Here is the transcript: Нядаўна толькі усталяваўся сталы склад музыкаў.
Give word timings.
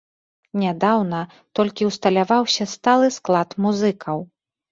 Нядаўна 0.61 1.19
толькі 1.59 1.89
усталяваўся 1.89 2.63
сталы 2.73 3.07
склад 3.17 3.49
музыкаў. 3.67 4.17